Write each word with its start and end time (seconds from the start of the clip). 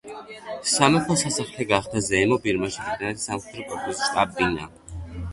სამეფო 0.75 1.17
სასახლე 1.23 1.67
გახდა 1.71 2.01
ზემო 2.05 2.37
ბირმაში 2.45 2.85
ბრიტანეთის 2.87 3.27
სამხედრო 3.29 3.67
კორპუსის 3.75 4.07
შტაბ-ბინა. 4.07 4.65